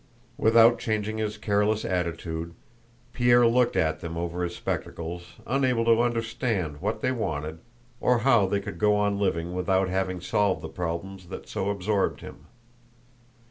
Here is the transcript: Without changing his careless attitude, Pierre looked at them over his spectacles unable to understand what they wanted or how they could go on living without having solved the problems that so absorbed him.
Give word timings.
Without 0.39 0.79
changing 0.79 1.19
his 1.19 1.37
careless 1.37 1.85
attitude, 1.85 2.55
Pierre 3.13 3.45
looked 3.45 3.75
at 3.75 3.99
them 3.99 4.17
over 4.17 4.43
his 4.43 4.55
spectacles 4.55 5.33
unable 5.45 5.85
to 5.85 6.01
understand 6.01 6.81
what 6.81 7.01
they 7.01 7.11
wanted 7.11 7.59
or 7.99 8.17
how 8.25 8.47
they 8.47 8.59
could 8.61 8.79
go 8.79 8.95
on 8.95 9.19
living 9.19 9.53
without 9.53 9.89
having 9.89 10.19
solved 10.19 10.63
the 10.63 10.69
problems 10.69 11.27
that 11.29 11.47
so 11.47 11.69
absorbed 11.69 12.21
him. 12.21 12.47